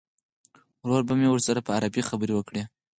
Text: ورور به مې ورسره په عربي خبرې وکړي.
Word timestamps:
ورور 0.83 1.03
به 1.07 1.13
مې 1.19 1.27
ورسره 1.31 1.59
په 1.63 1.71
عربي 1.77 2.01
خبرې 2.09 2.33
وکړي. 2.35 2.63